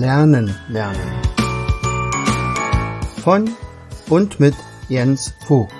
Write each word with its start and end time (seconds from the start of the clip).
Lernen 0.00 0.54
lernen. 0.68 1.10
Von 3.22 3.50
und 4.08 4.40
mit 4.40 4.54
Jens 4.88 5.34
Vogt, 5.46 5.74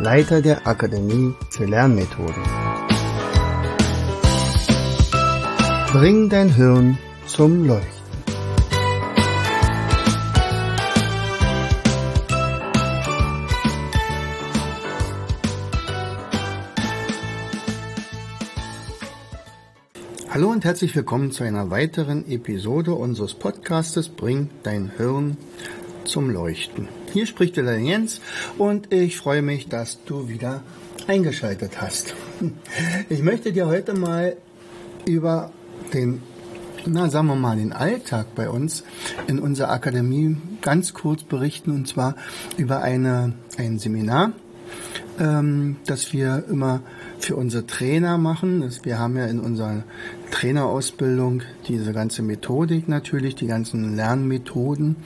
Leiter 0.00 0.40
der 0.40 0.66
Akademie 0.66 1.34
für 1.50 1.66
Lernmethoden. 1.66 2.42
Bring 5.92 6.30
dein 6.30 6.48
Hirn 6.48 6.96
zum 7.26 7.66
Leuchten. 7.66 7.95
Hallo 20.36 20.50
und 20.50 20.66
herzlich 20.66 20.94
willkommen 20.94 21.32
zu 21.32 21.44
einer 21.44 21.70
weiteren 21.70 22.30
Episode 22.30 22.92
unseres 22.92 23.32
Podcastes 23.32 24.10
Bring 24.10 24.50
dein 24.64 24.90
Hirn 24.98 25.38
zum 26.04 26.28
Leuchten. 26.28 26.88
Hier 27.14 27.24
spricht 27.24 27.56
der 27.56 27.80
Jens 27.80 28.20
und 28.58 28.92
ich 28.92 29.16
freue 29.16 29.40
mich, 29.40 29.70
dass 29.70 30.04
du 30.04 30.28
wieder 30.28 30.62
eingeschaltet 31.06 31.80
hast. 31.80 32.14
Ich 33.08 33.22
möchte 33.22 33.50
dir 33.50 33.66
heute 33.66 33.94
mal 33.94 34.36
über 35.06 35.52
den, 35.94 36.20
na 36.84 37.08
sagen 37.08 37.28
wir 37.28 37.34
mal, 37.34 37.56
den 37.56 37.72
Alltag 37.72 38.34
bei 38.34 38.50
uns 38.50 38.84
in 39.28 39.38
unserer 39.38 39.70
Akademie 39.70 40.36
ganz 40.60 40.92
kurz 40.92 41.22
berichten 41.22 41.70
und 41.70 41.88
zwar 41.88 42.14
über 42.58 42.82
eine, 42.82 43.32
ein 43.56 43.78
Seminar, 43.78 44.34
ähm, 45.18 45.76
das 45.86 46.12
wir 46.12 46.44
immer 46.50 46.80
für 47.18 47.36
unsere 47.36 47.66
Trainer 47.66 48.18
machen. 48.18 48.68
Wir 48.82 48.98
haben 48.98 49.16
ja 49.16 49.26
in 49.26 49.40
unserer 49.40 49.84
Trainerausbildung 50.30 51.42
diese 51.68 51.92
ganze 51.92 52.22
Methodik 52.22 52.88
natürlich, 52.88 53.34
die 53.34 53.46
ganzen 53.46 53.96
Lernmethoden. 53.96 54.96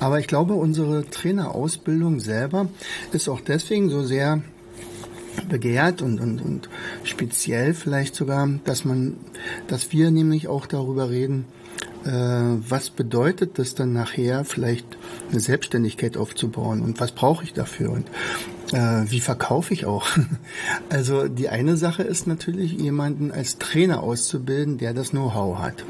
Aber 0.00 0.18
ich 0.18 0.26
glaube, 0.26 0.54
unsere 0.54 1.04
Trainerausbildung 1.08 2.20
selber 2.20 2.68
ist 3.12 3.28
auch 3.28 3.40
deswegen 3.40 3.90
so 3.90 4.02
sehr 4.02 4.42
begehrt 5.48 6.02
und, 6.02 6.20
und, 6.20 6.40
und 6.40 6.68
speziell 7.04 7.74
vielleicht 7.74 8.14
sogar, 8.14 8.48
dass 8.64 8.84
man, 8.84 9.16
dass 9.66 9.92
wir 9.92 10.10
nämlich 10.10 10.48
auch 10.48 10.66
darüber 10.66 11.10
reden, 11.10 11.46
was 12.04 12.90
bedeutet 12.90 13.58
das 13.58 13.74
dann 13.74 13.92
nachher 13.92 14.44
vielleicht 14.44 14.86
eine 15.30 15.40
Selbstständigkeit 15.40 16.16
aufzubauen 16.16 16.82
und 16.82 17.00
was 17.00 17.12
brauche 17.12 17.44
ich 17.44 17.52
dafür 17.52 17.90
und 17.90 18.08
äh, 18.72 19.10
wie 19.10 19.20
verkaufe 19.20 19.72
ich 19.74 19.86
auch? 19.86 20.06
Also 20.88 21.28
die 21.28 21.48
eine 21.48 21.76
Sache 21.76 22.02
ist 22.02 22.26
natürlich, 22.26 22.72
jemanden 22.72 23.30
als 23.30 23.58
Trainer 23.58 24.02
auszubilden, 24.02 24.78
der 24.78 24.94
das 24.94 25.10
Know-how 25.10 25.58
hat. 25.58 25.84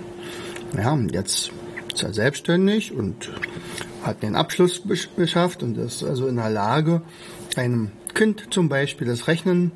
Ja, 0.76 0.96
jetzt 1.12 1.50
ist 1.92 2.02
er 2.02 2.12
selbstständig 2.12 2.92
und 2.92 3.30
hat 4.02 4.22
den 4.22 4.36
Abschluss 4.36 4.82
beschafft 5.16 5.62
und 5.62 5.76
ist 5.76 6.02
also 6.02 6.26
in 6.26 6.36
der 6.36 6.50
Lage, 6.50 7.02
einem 7.56 7.90
Kind 8.14 8.48
zum 8.50 8.68
Beispiel 8.68 9.06
das 9.06 9.26
Rechnen 9.26 9.72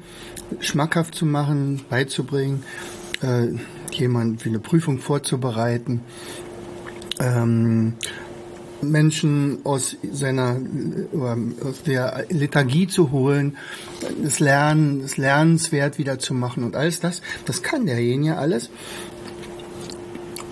schmackhaft 0.60 1.14
zu 1.14 1.26
machen, 1.26 1.82
beizubringen, 1.88 2.62
äh, 3.22 3.48
jemand 3.98 4.42
für 4.42 4.48
eine 4.48 4.58
Prüfung 4.58 4.98
vorzubereiten, 4.98 6.00
ähm, 7.20 7.94
Menschen 8.82 9.58
aus 9.64 9.96
seiner 10.12 10.60
aus 11.64 11.82
der 11.82 12.26
Lethargie 12.28 12.86
zu 12.86 13.10
holen, 13.10 13.56
das 14.22 14.38
Lernen, 14.40 15.02
das 15.02 15.16
Lernenswert 15.16 15.98
wieder 15.98 16.18
zu 16.18 16.34
machen 16.34 16.62
und 16.62 16.76
alles 16.76 17.00
das, 17.00 17.22
das 17.46 17.62
kann 17.62 17.86
derjenige 17.86 18.36
alles 18.36 18.70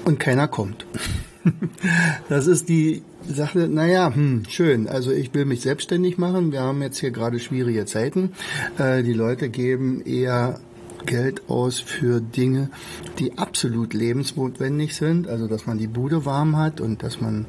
und 0.05 0.19
keiner 0.19 0.49
kommt. 0.49 0.87
Das 2.31 2.47
ist 2.47 2.71
die 2.71 3.03
Sache, 3.29 3.69
naja, 3.69 4.15
hm, 4.15 4.45
schön. 4.49 4.89
Also 4.89 5.13
ich 5.13 5.35
will 5.35 5.45
mich 5.45 5.61
selbstständig 5.61 6.17
machen. 6.17 6.53
Wir 6.53 6.63
haben 6.63 6.81
jetzt 6.81 6.99
hier 6.99 7.11
gerade 7.11 7.39
schwierige 7.39 7.85
Zeiten. 7.85 8.33
Äh, 8.79 9.03
die 9.03 9.13
Leute 9.13 9.51
geben 9.51 10.01
eher 10.01 10.59
Geld 11.07 11.49
aus 11.49 11.81
für 11.81 12.21
Dinge, 12.21 12.71
die 13.19 13.39
absolut 13.39 13.95
lebensnotwendig 13.95 14.95
sind. 14.95 15.29
Also, 15.29 15.47
dass 15.47 15.67
man 15.67 15.79
die 15.79 15.87
Bude 15.87 16.25
warm 16.25 16.57
hat 16.57 16.81
und 16.81 17.03
dass 17.03 17.21
man 17.21 17.47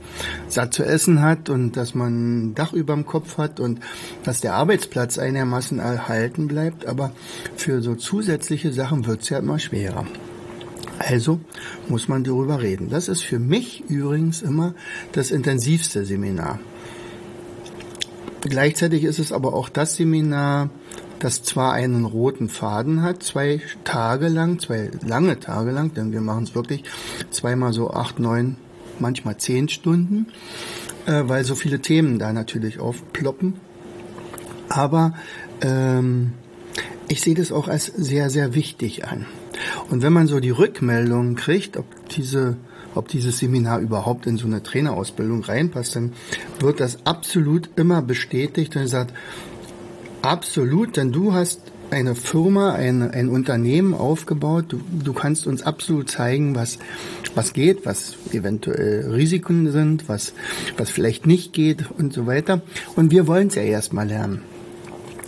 satt 0.48 0.74
zu 0.74 0.84
essen 0.84 1.22
hat 1.22 1.50
und 1.50 1.78
dass 1.78 1.96
man 1.96 2.50
ein 2.50 2.56
Dach 2.56 2.74
überm 2.74 3.06
Kopf 3.06 3.38
hat 3.38 3.60
und 3.60 3.80
dass 4.24 4.42
der 4.42 4.56
Arbeitsplatz 4.56 5.18
einigermaßen 5.18 5.80
erhalten 5.80 6.48
bleibt. 6.48 6.86
Aber 6.86 7.12
für 7.56 7.82
so 7.82 7.96
zusätzliche 7.96 8.72
Sachen 8.72 9.06
wird 9.06 9.22
es 9.22 9.30
ja 9.30 9.40
immer 9.40 9.60
schwerer. 9.60 10.06
Also 11.00 11.40
muss 11.88 12.08
man 12.08 12.24
darüber 12.24 12.62
reden. 12.62 12.90
Das 12.90 13.08
ist 13.08 13.22
für 13.22 13.40
mich 13.40 13.84
übrigens 13.90 14.42
immer 14.42 14.74
das 15.12 15.32
intensivste 15.32 16.06
Seminar. 16.06 16.60
Gleichzeitig 18.42 19.04
ist 19.04 19.20
es 19.20 19.32
aber 19.32 19.54
auch 19.54 19.70
das 19.70 19.96
Seminar, 19.96 20.70
das 21.25 21.41
zwar 21.41 21.74
einen 21.74 22.06
roten 22.06 22.50
Faden 22.50 23.02
hat, 23.02 23.24
zwei 23.24 23.59
Tage 23.84 24.28
lang, 24.28 24.59
zwei 24.59 24.91
lange 25.03 25.40
Tage 25.40 25.72
lang, 25.72 25.91
denn 25.96 26.12
wir 26.12 26.22
machen 26.22 26.44
es 26.44 26.53
wirklich 26.53 26.84
zweimal 27.31 27.74
so 27.74 27.90
acht, 27.90 28.19
neun, 28.19 28.58
manchmal 29.00 29.38
zehn 29.38 29.68
Stunden, 29.68 30.28
äh, 31.08 31.24
weil 31.25 31.44
so 31.44 31.56
viele 31.56 31.80
Themen 31.80 32.19
da 32.19 32.31
natürlich 32.31 32.80
aufploppen. 32.80 33.56
Aber 34.69 35.16
ähm, 35.62 36.34
ich 37.08 37.22
sehe 37.22 37.34
das 37.34 37.52
auch 37.52 37.68
als 37.68 37.88
sehr, 37.88 38.30
sehr 38.30 38.53
wichtig 38.53 39.07
an. 39.07 39.25
Und 39.90 40.03
wenn 40.03 40.13
man 40.13 40.28
so 40.28 40.40
die 40.40 40.52
Rückmeldungen 40.52 41.36
kriegt, 41.36 41.75
ob 41.75 41.88
diese 42.09 42.57
ob 42.94 43.09
dieses 43.09 43.40
Seminar 43.40 43.80
überhaupt 43.80 44.25
in 44.25 44.38
so 44.38 44.47
eine 44.47 44.63
Trainerausbildung 44.63 45.44
reinpasst, 45.44 45.97
dann 45.97 46.13
wird 46.59 46.80
das 46.80 47.00
absolut 47.06 47.69
immer 47.75 48.02
bestätigt 48.02 48.78
und 48.78 48.88
sagt, 48.88 49.13
Absolut, 50.25 50.97
denn 50.97 51.12
du 51.12 51.34
hast 51.34 51.62
eine 51.91 52.16
Firma, 52.16 52.74
ein, 52.74 53.12
ein 53.12 53.30
Unternehmen 53.30 53.94
aufgebaut. 53.94 54.66
Du, 54.69 54.81
du 54.91 55.13
kannst 55.13 55.46
uns 55.46 55.62
absolut 55.62 56.09
zeigen, 56.09 56.56
was, 56.56 56.80
was 57.36 57.53
geht, 57.53 57.86
was 57.86 58.16
eventuell 58.31 59.12
Risiken 59.12 59.72
sind, 59.72 60.09
was, 60.09 60.34
was 60.78 60.90
vielleicht 60.90 61.28
nicht 61.28 61.53
geht 61.53 61.86
und 62.00 62.12
so 62.12 62.25
weiter. 62.25 62.62
Und 62.96 63.12
wir 63.12 63.28
wollen 63.28 63.50
es 63.50 63.56
ja 63.56 63.62
erstmal 63.62 64.08
lernen. 64.08 64.41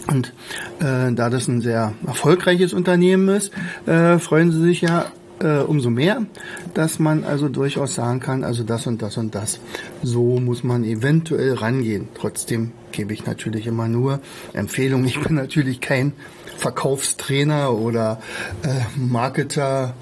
Und 0.07 0.33
äh, 0.79 1.13
da 1.13 1.29
das 1.29 1.47
ein 1.47 1.61
sehr 1.61 1.93
erfolgreiches 2.05 2.73
Unternehmen 2.73 3.29
ist, 3.29 3.51
äh, 3.85 4.17
freuen 4.17 4.51
sie 4.51 4.61
sich 4.61 4.81
ja 4.81 5.05
äh, 5.39 5.59
umso 5.59 5.89
mehr, 5.89 6.25
dass 6.73 6.99
man 6.99 7.23
also 7.23 7.49
durchaus 7.49 7.95
sagen 7.95 8.19
kann, 8.19 8.43
also 8.43 8.63
das 8.63 8.87
und 8.87 9.01
das 9.01 9.17
und 9.17 9.35
das. 9.35 9.59
So 10.03 10.39
muss 10.39 10.63
man 10.63 10.83
eventuell 10.83 11.53
rangehen. 11.53 12.07
Trotzdem 12.15 12.71
gebe 12.91 13.13
ich 13.13 13.25
natürlich 13.25 13.67
immer 13.67 13.87
nur 13.87 14.19
Empfehlungen. 14.53 15.05
Ich 15.05 15.19
bin 15.21 15.35
natürlich 15.35 15.81
kein 15.81 16.13
Verkaufstrainer 16.57 17.73
oder 17.73 18.19
äh, 18.63 18.99
Marketer 18.99 19.93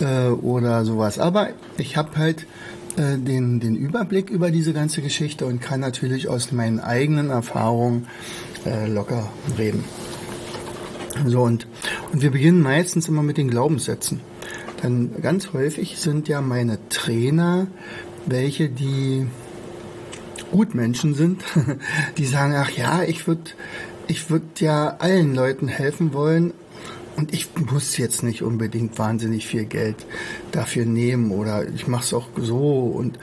äh, 0.00 0.28
oder 0.28 0.84
sowas. 0.84 1.18
Aber 1.18 1.48
ich 1.78 1.96
habe 1.96 2.16
halt 2.16 2.46
äh, 2.96 3.16
den, 3.16 3.60
den 3.60 3.76
Überblick 3.76 4.28
über 4.28 4.50
diese 4.50 4.72
ganze 4.74 5.00
Geschichte 5.00 5.46
und 5.46 5.60
kann 5.62 5.80
natürlich 5.80 6.28
aus 6.28 6.52
meinen 6.52 6.80
eigenen 6.80 7.30
Erfahrungen 7.30 8.06
äh, 8.66 8.86
locker 8.86 9.30
reden. 9.58 9.84
So 11.26 11.42
und, 11.42 11.66
und 12.12 12.22
wir 12.22 12.30
beginnen 12.30 12.60
meistens 12.60 13.08
immer 13.08 13.22
mit 13.22 13.36
den 13.36 13.48
Glaubenssätzen. 13.48 14.20
Denn 14.82 15.22
ganz 15.22 15.52
häufig 15.52 15.98
sind 15.98 16.28
ja 16.28 16.40
meine 16.40 16.78
Trainer 16.88 17.68
welche, 18.26 18.68
die 18.68 19.26
Gutmenschen 20.50 21.14
sind, 21.14 21.42
die 22.18 22.26
sagen, 22.26 22.54
ach 22.56 22.70
ja, 22.70 23.02
ich 23.02 23.26
würde 23.26 23.50
ich 24.08 24.30
würd 24.30 24.60
ja 24.60 24.96
allen 24.98 25.34
Leuten 25.34 25.68
helfen 25.68 26.12
wollen 26.12 26.52
und 27.16 27.32
ich 27.32 27.48
muss 27.70 27.96
jetzt 27.96 28.22
nicht 28.22 28.42
unbedingt 28.42 28.98
wahnsinnig 28.98 29.46
viel 29.46 29.64
Geld 29.64 30.06
dafür 30.50 30.84
nehmen 30.84 31.30
oder 31.30 31.66
ich 31.68 31.86
mache 31.86 32.04
es 32.04 32.12
auch 32.14 32.28
so 32.36 32.92
und 32.94 33.18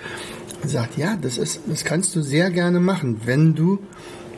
sagt, 0.64 0.98
ja, 0.98 1.18
das 1.22 1.38
ist, 1.38 1.62
das 1.68 1.84
kannst 1.84 2.16
du 2.16 2.22
sehr 2.22 2.50
gerne 2.50 2.80
machen, 2.80 3.22
wenn 3.26 3.56
du 3.56 3.80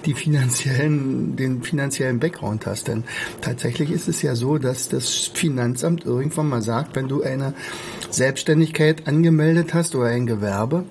die 0.05 0.13
finanziellen, 0.13 1.35
den 1.35 1.63
finanziellen 1.63 2.19
Background 2.19 2.65
hast. 2.65 2.87
Denn 2.87 3.03
tatsächlich 3.41 3.91
ist 3.91 4.07
es 4.07 4.21
ja 4.21 4.35
so, 4.35 4.57
dass 4.57 4.89
das 4.89 5.31
Finanzamt 5.33 6.05
irgendwann 6.05 6.49
mal 6.49 6.61
sagt, 6.61 6.95
wenn 6.95 7.07
du 7.07 7.23
eine 7.23 7.53
Selbstständigkeit 8.09 9.07
angemeldet 9.07 9.73
hast 9.73 9.95
oder 9.95 10.07
ein 10.07 10.25
Gewerbe, 10.25 10.85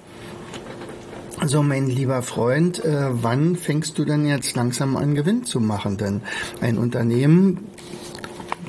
so, 1.47 1.63
mein 1.63 1.89
lieber 1.89 2.21
Freund, 2.21 2.85
äh, 2.85 3.07
wann 3.11 3.57
fängst 3.57 3.99
du 3.99 4.05
denn 4.05 4.27
jetzt 4.27 4.57
langsam 4.57 4.97
an 4.99 5.15
Gewinn 5.15 5.45
zu 5.45 5.59
machen? 5.59 5.97
Denn 5.97 6.21
ein 6.61 6.77
Unternehmen 6.77 7.71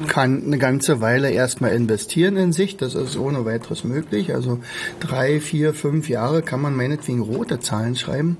kann 0.07 0.43
eine 0.45 0.57
ganze 0.57 1.01
Weile 1.01 1.31
erstmal 1.31 1.71
investieren 1.71 2.37
in 2.37 2.53
sich, 2.53 2.77
das 2.77 2.95
ist 2.95 3.17
ohne 3.17 3.45
weiteres 3.45 3.83
möglich. 3.83 4.33
Also 4.33 4.59
drei, 5.01 5.41
vier, 5.41 5.73
fünf 5.73 6.07
Jahre 6.07 6.41
kann 6.41 6.61
man 6.61 6.75
meinetwegen 6.75 7.21
rote 7.21 7.59
Zahlen 7.59 7.95
schreiben. 7.95 8.37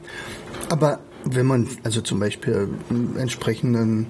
Aber 0.70 1.00
wenn 1.26 1.46
man 1.46 1.68
also 1.84 2.02
zum 2.02 2.20
Beispiel 2.20 2.70
einen 2.90 3.18
entsprechenden 3.18 4.08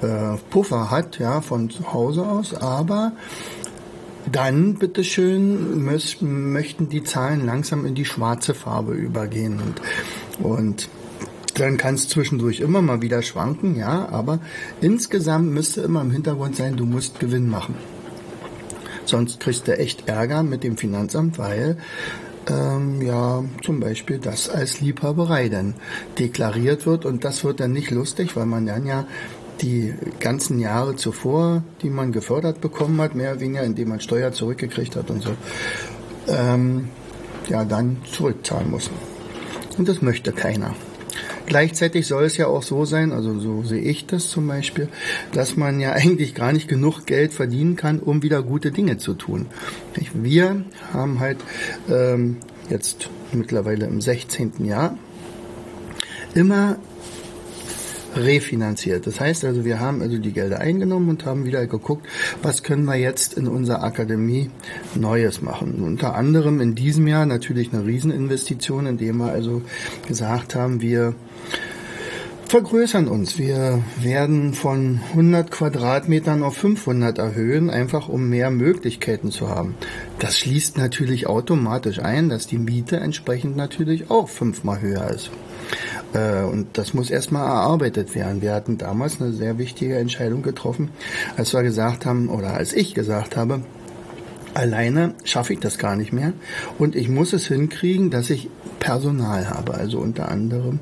äh, 0.00 0.36
Puffer 0.50 0.90
hat, 0.90 1.18
ja, 1.18 1.40
von 1.40 1.70
zu 1.70 1.92
Hause 1.92 2.26
aus, 2.26 2.54
aber 2.54 3.12
dann, 4.30 4.74
bitteschön, 4.74 5.82
möchten 5.82 6.88
die 6.88 7.02
Zahlen 7.02 7.44
langsam 7.44 7.84
in 7.86 7.94
die 7.94 8.04
schwarze 8.04 8.54
Farbe 8.54 8.92
übergehen 8.92 9.60
und, 9.60 10.46
und 10.46 10.88
dann 11.54 11.76
kann 11.76 11.94
es 11.94 12.08
zwischendurch 12.08 12.60
immer 12.60 12.82
mal 12.82 13.02
wieder 13.02 13.22
schwanken, 13.22 13.76
ja, 13.76 14.08
aber 14.08 14.38
insgesamt 14.80 15.50
müsste 15.52 15.82
immer 15.82 16.00
im 16.00 16.10
Hintergrund 16.10 16.56
sein, 16.56 16.76
du 16.76 16.86
musst 16.86 17.20
Gewinn 17.20 17.48
machen. 17.48 17.74
Sonst 19.04 19.40
kriegst 19.40 19.68
du 19.68 19.76
echt 19.76 20.08
Ärger 20.08 20.42
mit 20.42 20.62
dem 20.62 20.76
Finanzamt, 20.76 21.38
weil 21.38 21.76
ähm, 22.48 23.00
ja 23.02 23.44
zum 23.62 23.80
Beispiel 23.80 24.18
das 24.18 24.48
als 24.48 24.80
Liebhaberei 24.80 25.48
dann 25.48 25.74
deklariert 26.18 26.86
wird 26.86 27.04
und 27.04 27.24
das 27.24 27.44
wird 27.44 27.60
dann 27.60 27.72
nicht 27.72 27.90
lustig, 27.90 28.36
weil 28.36 28.46
man 28.46 28.66
dann 28.66 28.86
ja 28.86 29.06
die 29.60 29.94
ganzen 30.18 30.58
Jahre 30.58 30.96
zuvor, 30.96 31.62
die 31.82 31.90
man 31.90 32.12
gefördert 32.12 32.60
bekommen 32.60 33.00
hat, 33.00 33.14
mehr 33.14 33.32
oder 33.32 33.40
weniger, 33.40 33.62
indem 33.62 33.90
man 33.90 34.00
Steuer 34.00 34.32
zurückgekriegt 34.32 34.96
hat 34.96 35.10
und 35.10 35.22
so, 35.22 35.30
ähm, 36.28 36.88
ja, 37.48 37.64
dann 37.64 37.98
zurückzahlen 38.10 38.70
muss. 38.70 38.90
Und 39.78 39.88
das 39.88 40.02
möchte 40.02 40.32
keiner. 40.32 40.74
Gleichzeitig 41.46 42.06
soll 42.06 42.24
es 42.24 42.36
ja 42.36 42.46
auch 42.46 42.62
so 42.62 42.84
sein, 42.84 43.12
also 43.12 43.38
so 43.38 43.62
sehe 43.62 43.80
ich 43.80 44.06
das 44.06 44.28
zum 44.28 44.46
Beispiel, 44.46 44.88
dass 45.32 45.56
man 45.56 45.80
ja 45.80 45.92
eigentlich 45.92 46.34
gar 46.34 46.52
nicht 46.52 46.68
genug 46.68 47.06
Geld 47.06 47.32
verdienen 47.32 47.76
kann, 47.76 47.98
um 47.98 48.22
wieder 48.22 48.42
gute 48.42 48.70
Dinge 48.70 48.98
zu 48.98 49.14
tun. 49.14 49.46
Wir 50.14 50.64
haben 50.92 51.20
halt 51.20 51.38
ähm, 51.90 52.38
jetzt 52.70 53.08
mittlerweile 53.32 53.86
im 53.86 54.00
16. 54.00 54.64
Jahr 54.64 54.96
immer 56.34 56.78
refinanziert. 58.16 59.06
Das 59.06 59.20
heißt 59.20 59.44
also, 59.44 59.64
wir 59.64 59.80
haben 59.80 60.02
also 60.02 60.18
die 60.18 60.32
Gelder 60.32 60.60
eingenommen 60.60 61.08
und 61.08 61.24
haben 61.24 61.44
wieder 61.44 61.66
geguckt, 61.66 62.06
was 62.42 62.62
können 62.62 62.84
wir 62.84 62.96
jetzt 62.96 63.34
in 63.34 63.46
unserer 63.48 63.82
Akademie 63.82 64.50
Neues 64.94 65.42
machen. 65.42 65.82
Unter 65.82 66.14
anderem 66.14 66.60
in 66.60 66.74
diesem 66.74 67.06
Jahr 67.06 67.26
natürlich 67.26 67.72
eine 67.72 67.86
Rieseninvestition, 67.86 68.86
indem 68.86 69.18
wir 69.18 69.32
also 69.32 69.62
gesagt 70.06 70.54
haben, 70.54 70.80
wir 70.80 71.14
vergrößern 72.52 73.08
uns. 73.08 73.38
Wir 73.38 73.82
werden 73.98 74.52
von 74.52 75.00
100 75.12 75.50
Quadratmetern 75.50 76.42
auf 76.42 76.54
500 76.54 77.16
erhöhen, 77.16 77.70
einfach 77.70 78.10
um 78.10 78.28
mehr 78.28 78.50
Möglichkeiten 78.50 79.30
zu 79.30 79.48
haben. 79.48 79.74
Das 80.18 80.38
schließt 80.38 80.76
natürlich 80.76 81.26
automatisch 81.26 81.98
ein, 82.00 82.28
dass 82.28 82.46
die 82.46 82.58
Miete 82.58 82.98
entsprechend 82.98 83.56
natürlich 83.56 84.10
auch 84.10 84.28
fünfmal 84.28 84.82
höher 84.82 85.08
ist. 85.08 85.30
Äh, 86.12 86.42
und 86.42 86.76
das 86.76 86.92
muss 86.92 87.08
erstmal 87.08 87.46
erarbeitet 87.46 88.14
werden. 88.14 88.42
Wir 88.42 88.52
hatten 88.52 88.76
damals 88.76 89.18
eine 89.18 89.32
sehr 89.32 89.56
wichtige 89.56 89.96
Entscheidung 89.96 90.42
getroffen, 90.42 90.90
als 91.38 91.54
wir 91.54 91.62
gesagt 91.62 92.04
haben, 92.04 92.28
oder 92.28 92.52
als 92.52 92.74
ich 92.74 92.92
gesagt 92.92 93.34
habe, 93.34 93.62
alleine 94.52 95.14
schaffe 95.24 95.54
ich 95.54 95.60
das 95.60 95.78
gar 95.78 95.96
nicht 95.96 96.12
mehr. 96.12 96.34
Und 96.78 96.96
ich 96.96 97.08
muss 97.08 97.32
es 97.32 97.46
hinkriegen, 97.46 98.10
dass 98.10 98.28
ich 98.28 98.50
Personal 98.82 99.48
habe, 99.48 99.74
also 99.74 100.00
unter 100.00 100.28
anderem 100.28 100.80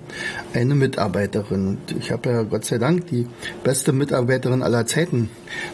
eine 0.54 0.74
Mitarbeiterin. 0.74 1.66
Und 1.68 1.96
ich 1.98 2.10
habe 2.10 2.30
ja 2.30 2.42
Gott 2.44 2.64
sei 2.64 2.78
Dank 2.78 3.06
die 3.08 3.26
beste 3.62 3.92
Mitarbeiterin 3.92 4.62
aller 4.62 4.86
Zeiten 4.86 5.28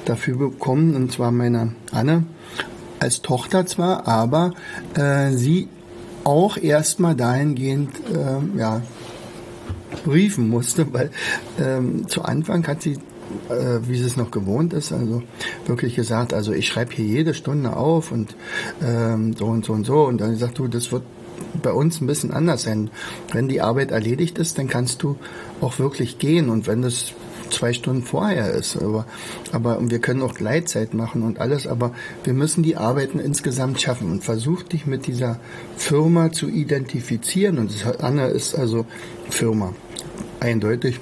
dafür 0.06 0.36
bekommen, 0.36 0.96
und 0.96 1.12
zwar 1.12 1.30
meine 1.30 1.76
Anne, 1.92 2.24
als 2.98 3.22
Tochter 3.22 3.64
zwar, 3.66 4.08
aber 4.08 4.54
äh, 4.94 5.30
sie 5.30 5.68
auch 6.24 6.56
erstmal 6.56 7.14
dahingehend 7.14 7.90
äh, 8.12 8.58
ja, 8.58 8.82
briefen 10.04 10.48
musste, 10.48 10.92
weil 10.92 11.10
ähm, 11.60 12.08
zu 12.08 12.22
Anfang 12.22 12.66
hat 12.66 12.82
sie 12.82 12.98
äh, 13.48 13.88
wie 13.88 14.00
es 14.00 14.16
noch 14.16 14.32
gewohnt 14.32 14.72
ist, 14.72 14.92
also 14.92 15.22
wirklich 15.66 15.94
gesagt, 15.94 16.34
also 16.34 16.52
ich 16.52 16.66
schreibe 16.66 16.92
hier 16.94 17.04
jede 17.04 17.34
Stunde 17.34 17.76
auf 17.76 18.10
und 18.10 18.34
ähm, 18.82 19.34
so 19.34 19.46
und 19.46 19.64
so 19.64 19.72
und 19.74 19.84
so 19.84 20.04
und 20.04 20.20
dann 20.20 20.32
gesagt, 20.32 20.58
du, 20.58 20.66
das 20.66 20.90
wird 20.90 21.02
bei 21.62 21.72
uns 21.72 22.00
ein 22.00 22.06
bisschen 22.06 22.32
anders 22.32 22.62
sein. 22.62 22.90
Wenn 23.32 23.48
die 23.48 23.60
Arbeit 23.60 23.90
erledigt 23.90 24.38
ist, 24.38 24.58
dann 24.58 24.68
kannst 24.68 25.02
du 25.02 25.16
auch 25.60 25.78
wirklich 25.78 26.18
gehen 26.18 26.48
und 26.48 26.66
wenn 26.66 26.82
das 26.82 27.14
zwei 27.50 27.72
Stunden 27.72 28.02
vorher 28.02 28.50
ist. 28.52 28.76
Aber, 28.76 29.06
aber 29.52 29.78
wir 29.80 29.98
können 30.00 30.22
auch 30.22 30.34
Gleitzeit 30.34 30.94
machen 30.94 31.22
und 31.22 31.38
alles, 31.38 31.66
aber 31.66 31.92
wir 32.24 32.32
müssen 32.32 32.62
die 32.62 32.76
Arbeiten 32.76 33.18
insgesamt 33.18 33.80
schaffen 33.80 34.10
und 34.10 34.24
versuch 34.24 34.62
dich 34.62 34.86
mit 34.86 35.06
dieser 35.06 35.38
Firma 35.76 36.32
zu 36.32 36.48
identifizieren. 36.48 37.58
Und 37.58 37.72
Anna 38.00 38.26
ist 38.26 38.54
also 38.54 38.86
Firma. 39.30 39.74
Eindeutig. 40.40 41.00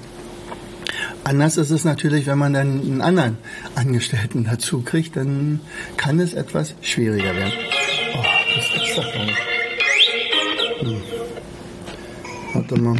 Anders 1.23 1.57
ist 1.57 1.71
es 1.71 1.83
natürlich, 1.83 2.27
wenn 2.27 2.37
man 2.37 2.53
dann 2.53 2.81
einen 2.81 3.01
anderen 3.01 3.37
Angestellten 3.73 4.45
dazu 4.45 4.81
kriegt, 4.81 5.15
dann 5.17 5.59
kann 5.97 6.19
es 6.19 6.33
etwas 6.33 6.75
schwieriger 6.81 7.35
werden. 7.35 7.53
Oh, 8.15 8.23
das 8.55 8.83
ist 8.83 8.97
doch 8.97 9.13
gar 9.13 9.25
nicht. 9.25 9.54
Warte 12.67 12.81
mal. 12.81 12.97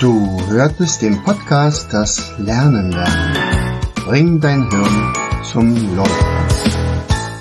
Du 0.00 0.40
hörtest 0.48 1.02
den 1.02 1.22
Podcast 1.22 1.92
Das 1.92 2.32
Lernen 2.38 2.92
lernen. 2.92 3.80
Bring 4.06 4.40
dein 4.40 4.70
Hirn 4.70 5.12
zum 5.44 5.96
Leuchten. 5.96 6.26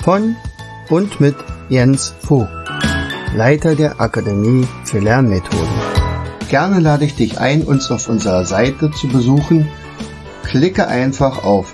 Von 0.03 0.35
und 0.89 1.21
mit 1.21 1.35
Jens 1.69 2.13
Vogt, 2.19 2.49
Leiter 3.33 3.75
der 3.75 4.01
Akademie 4.01 4.67
für 4.83 4.99
Lernmethoden. 4.99 5.81
Gerne 6.49 6.81
lade 6.81 7.05
ich 7.05 7.15
dich 7.15 7.39
ein, 7.39 7.63
uns 7.63 7.89
auf 7.89 8.09
unserer 8.09 8.43
Seite 8.43 8.91
zu 8.91 9.07
besuchen. 9.07 9.69
Klicke 10.43 10.87
einfach 10.87 11.45
auf 11.45 11.73